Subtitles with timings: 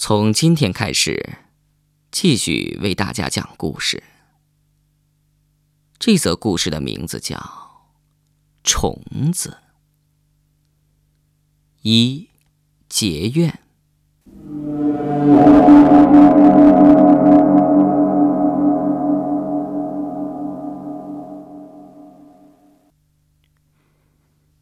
[0.00, 1.40] 从今天开始，
[2.12, 4.04] 继续为大家讲故事。
[5.98, 7.36] 这则故事的名字叫
[8.62, 9.50] 《虫子》。
[11.82, 12.30] 一
[12.88, 13.58] 结怨。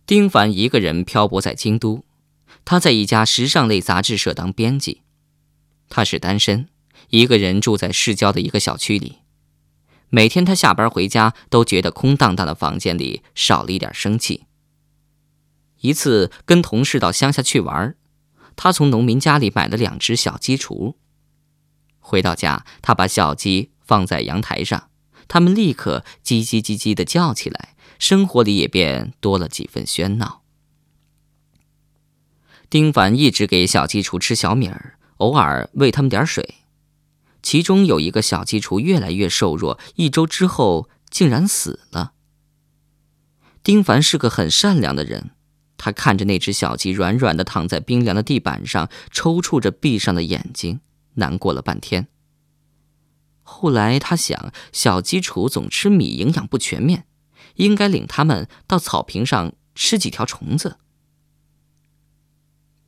[0.07, 2.05] 丁凡一个人漂泊在京都，
[2.65, 5.03] 他在一家时尚类杂志社当编辑。
[5.89, 6.69] 他是单身，
[7.11, 9.19] 一个人住在市郊的一个小区里。
[10.09, 14.45] 每天他下班回家，都觉得空荡荡的房间里少了一点生气。
[15.81, 17.97] 一次跟同事到乡下去玩，
[18.55, 20.97] 他从农民家里买了两只小鸡雏。
[21.99, 24.91] 回到家，他把小鸡放在阳台上，
[25.29, 30.43] 它们立刻叽叽叽叽地叫起来，生活里也便多了几分喧闹。
[32.71, 34.96] 丁凡一直给小鸡雏吃小米儿。
[35.19, 36.57] 偶尔喂它们点水，
[37.43, 42.13] 其中有一个小鸡雏越来越瘦弱，一周之后竟然死了。
[43.63, 45.31] 丁凡是个很善良的人，
[45.77, 50.81] 他看着那只小鸡软软的躺在冰凉的地板上，抽搐着闭上的眼睛，
[51.15, 52.09] 难过了半天。
[53.43, 57.07] 后来他想，小鸡雏总吃米，营养不全面，
[57.55, 60.79] 应该领它们到草坪上吃几条虫子。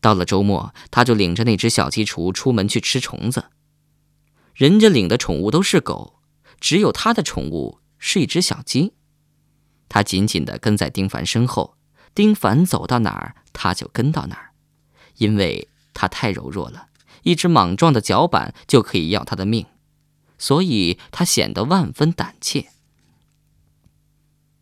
[0.00, 3.46] 到了周末，他就领着那只小鸡雏出门去吃虫子。
[4.54, 6.20] 人家领的宠物都是狗，
[6.60, 8.94] 只有他的宠物是一只小鸡。
[9.88, 11.76] 他紧紧地跟在丁凡身后，
[12.14, 14.50] 丁凡走到哪儿，他就跟到哪儿，
[15.16, 16.88] 因为他太柔弱了，
[17.22, 19.66] 一只莽撞的脚板就可以要他的命，
[20.38, 22.68] 所以他显得万分胆怯。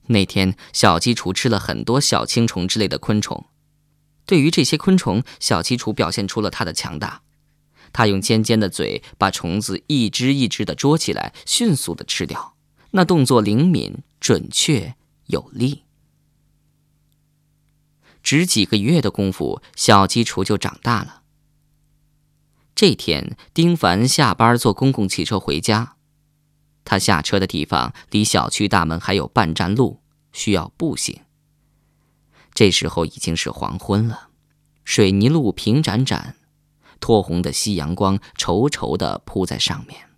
[0.08, 3.46] 那天，小鸡雏吃了很多小青虫之类的昆虫。
[4.26, 7.22] 对于这些昆虫，小鸡雏表现出了它的强大。
[7.92, 12.54] 它用尖尖的嘴把虫子一只一只的捉起来，迅速的吃掉。
[12.90, 14.96] 那动作灵敏、准确、
[15.26, 15.84] 有力。
[18.22, 21.22] 只几个月的功夫，小鸡雏就长大了。
[22.74, 25.96] 这天，丁凡下班坐公共汽车回家，
[26.84, 30.02] 他下车的地方离小区大门还有半站路，
[30.32, 31.20] 需要步行。
[32.56, 34.30] 这时候已经是黄昏了，
[34.82, 36.36] 水泥路平展展，
[37.00, 40.08] 脱红的夕阳光稠稠的铺在上面。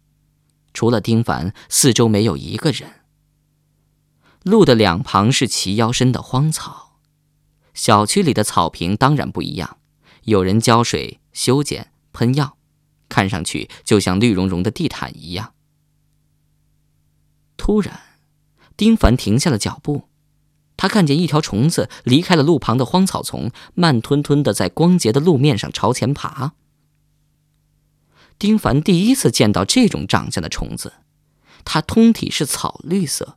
[0.72, 3.00] 除了丁凡，四周没有一个人。
[4.44, 7.00] 路的两旁是齐腰深的荒草，
[7.74, 9.78] 小区里的草坪当然不一样，
[10.22, 12.56] 有人浇水、修剪、喷药，
[13.08, 15.54] 看上去就像绿茸茸的地毯一样。
[17.56, 18.00] 突然，
[18.76, 20.07] 丁凡停下了脚步。
[20.78, 26.54] 他看见一条虫子离开了路旁的荒草丛，慢吞吞的在光洁的路面上朝前爬。
[28.38, 30.92] 丁凡第一次见到这种长相的虫子，
[31.64, 33.36] 它通体是草绿色，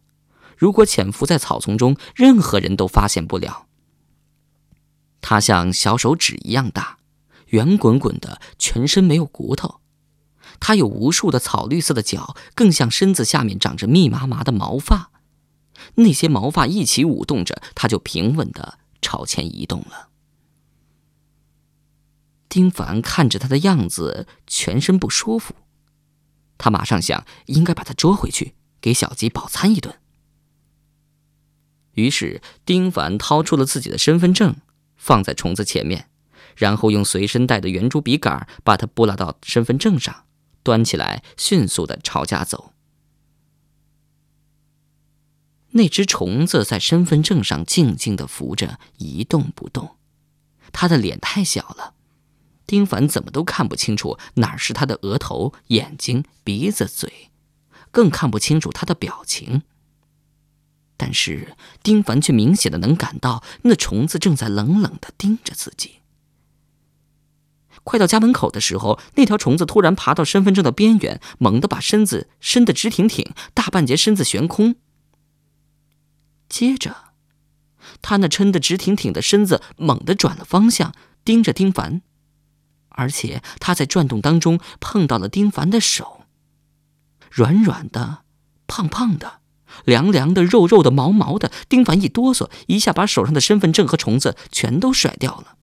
[0.55, 3.65] 如果潜伏在草丛中，任何人都发现不了。
[5.19, 6.99] 它像小手指一样大，
[7.47, 9.81] 圆滚滚的，全身没有骨头。
[10.59, 15.10] 它有无数的草绿色的脚，更像身子下面长着密麻麻的毛发。
[15.95, 20.09] 那些毛发一起舞动着，他就平稳的朝前移动了。
[22.49, 25.55] 丁凡看着他的样子，全身不舒服。
[26.57, 29.95] 他马上想，应该把他捉回去，给小鸡饱餐一顿。
[31.93, 34.55] 于是，丁凡掏出了自己的身份证，
[34.95, 36.09] 放在虫子前面，
[36.55, 40.25] 然后用随身带的圆珠笔杆把它拨拉到身份证上，
[40.61, 42.73] 端起来，迅速的朝家走。
[45.71, 49.95] 那只虫子在身份证上静静地浮着，一动不动。
[50.73, 51.93] 它的脸太小了，
[52.65, 57.29] 丁凡怎么都看不清楚哪是它的额头、眼睛、鼻子、嘴，
[57.91, 59.63] 更看不清楚它的表情。
[60.97, 65.95] 但是丁凡却明显的能感到，那虫子正在冷冷地盯着自己。
[67.83, 74.75] 快到家门口的时候，那条虫子突然爬到身份证的边缘，猛地把身子伸得直挺挺，大半截身子悬空。
[76.51, 77.13] 接着，
[78.01, 80.93] 他那抻得直挺挺的身子猛地转了方向，
[81.23, 82.01] 盯着丁凡，
[82.89, 86.25] 而且他在转动当中碰到了丁凡的手，
[87.31, 88.23] 软软的、
[88.67, 89.39] 胖胖的、
[89.85, 91.49] 凉凉的、肉肉的、毛毛的。
[91.69, 95.55] 丁凡一哆嗦，一下把手上的身份证和虫子全都甩掉了。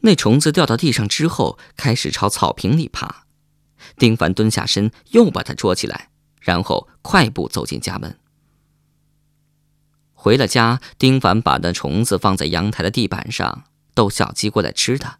[0.00, 3.26] 那虫子掉到地上之后，开始朝草坪里爬。
[3.98, 6.08] 丁凡蹲下身，又把它捉起来，
[6.40, 8.18] 然后快步走进家门。
[10.24, 15.18] 回了家，丁凡把那虫子放在阳台的地板上，逗小鸡过来吃它。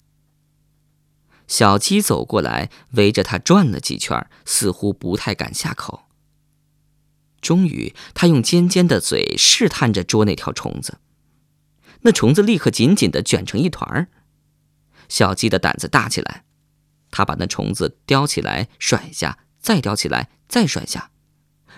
[1.46, 6.04] 小鸡走过来，围着它转了几圈，似乎不太敢下口。
[7.42, 10.96] 终于，它用尖尖的嘴试探着捉那条虫子，
[12.00, 14.08] 那虫子立刻紧紧地卷成一团儿。
[15.10, 16.44] 小鸡的胆子大起来，
[17.10, 21.10] 它把那虫子叼起来甩下，再叼起来再甩下，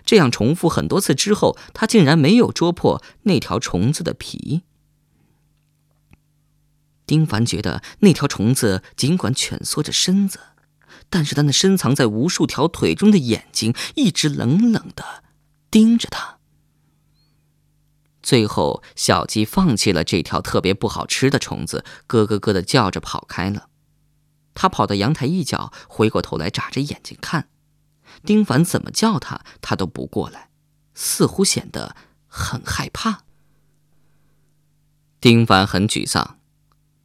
[0.07, 4.63] 这样重复很多次之后，他竟然没有捉破那条虫子的皮。
[7.05, 10.41] 丁凡觉得那条虫子尽管蜷缩着身子，
[11.11, 15.23] 但是它那深藏在无数条腿中的眼睛一直冷冷的
[15.71, 16.39] 盯着他。
[18.23, 23.69] 最后，小鸡放弃了这条特别不好吃的虫子，咯咯咯的叫着跑开了。
[24.55, 27.49] 它跑到阳台一角，回过头来眨着眼睛看，
[28.25, 30.51] 丁凡怎么叫他，他都不过来，
[30.95, 31.97] 似乎显得
[32.27, 33.25] 很害怕。
[35.21, 36.39] 丁凡很沮丧。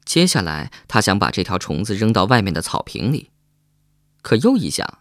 [0.04, 3.30] 接下来，他想把这条虫子扔到外面的草坪里，
[4.22, 5.00] 可又一想，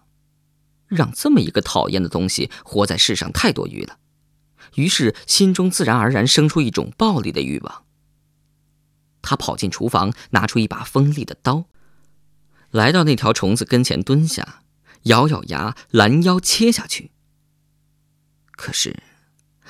[0.87, 3.99] 让这么一个讨厌的东西活在世上太多余了，
[4.77, 7.85] 于是心中自然而然生出一种暴力的欲望。
[9.23, 11.65] 他跑进厨房，拿出一把锋利的刀，
[12.71, 14.63] 来到那条虫子跟前蹲下，
[15.05, 17.12] 咬咬牙，拦腰切下去。
[18.52, 19.02] 可是，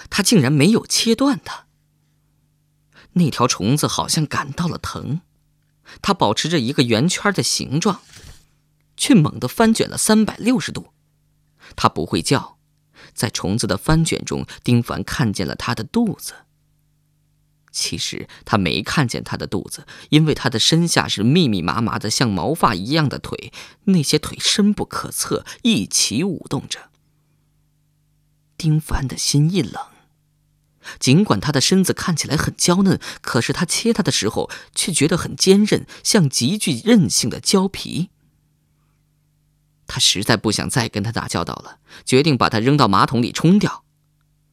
[0.09, 1.67] 他竟然没有切断它。
[3.13, 5.21] 那条虫子好像感到了疼，
[6.01, 8.01] 它保持着一个圆圈的形状，
[8.97, 10.93] 却猛地翻卷了三百六十度。
[11.77, 12.59] 它不会叫，
[13.15, 16.35] 在虫子的翻卷中，丁凡看见了它的肚子。
[17.71, 23.53] 其实他没看见他的肚子，因为他的身下是密密麻麻的像毛发一样的腿，
[23.85, 26.91] 那些腿深不可测，一起舞动着。
[28.57, 29.83] 丁凡的心一冷。
[30.99, 38.09] 尽管他的身子看起来很娇嫩，可是他切他的时候却觉得很坚韧，像极具韧性的胶皮。
[39.87, 43.85] 他实在不想再跟他打交道了，决定把他扔到马桶里冲掉。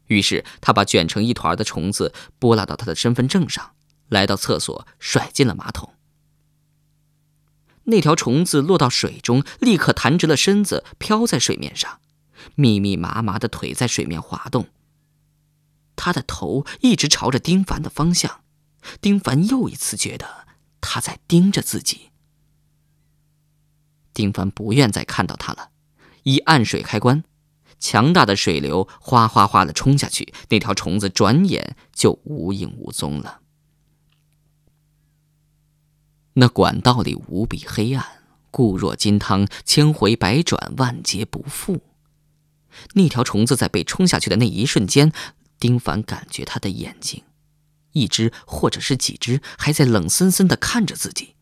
[0.08, 3.74] 于是他把卷成一团的虫子拨拉到他的身份证上，
[4.10, 5.94] 来到厕所甩进了马桶。
[7.84, 12.02] 那条虫子落到水中，立刻弹直了身子，飘在水面上，
[12.56, 14.68] 密密麻麻的腿在水面滑动。
[15.96, 18.42] 他的头一直朝着丁凡的方向，
[19.00, 20.48] 丁凡又一次觉得
[20.82, 22.12] 他在盯着自己。
[24.14, 25.70] 丁凡不愿再看到他了，
[26.24, 27.24] 一按水开关，
[27.80, 33.42] 强大的水流哗哗哗的冲下去，那条虫子转眼就无影无踪了。
[36.34, 38.06] 那管道里无比黑暗，
[38.52, 41.82] 固若金汤，千回百转，万劫不复。
[42.94, 45.12] 那条虫子在被冲下去的那一瞬间。
[45.60, 47.24] 丁凡感觉他的眼睛，
[47.94, 51.34] 一只或者是几只，还在冷森森的看着自己，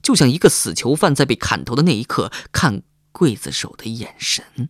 [0.00, 2.82] 就像一个死囚犯在被砍头的那一刻看
[3.12, 4.68] 刽子手的眼神。